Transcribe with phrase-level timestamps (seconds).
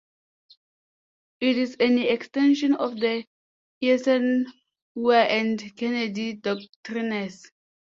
[1.41, 3.23] It is an extension of the
[3.83, 7.51] Eisenhower and Kennedy Doctrines.